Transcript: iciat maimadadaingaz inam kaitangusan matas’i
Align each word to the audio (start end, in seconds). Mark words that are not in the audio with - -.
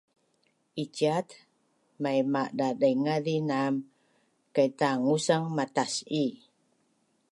iciat 0.83 1.27
maimadadaingaz 2.01 3.25
inam 3.37 3.73
kaitangusan 4.53 5.41
matas’i 5.57 6.25